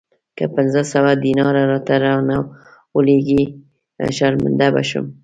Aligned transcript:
که 0.37 0.45
پنځه 0.55 0.81
سوه 0.91 1.11
دیناره 1.23 1.63
راته 1.71 1.95
را 2.03 2.11
ونه 2.17 2.37
لېږې 3.05 3.41
شرمنده 4.17 4.67
به 4.73 4.83
شم. 4.89 5.05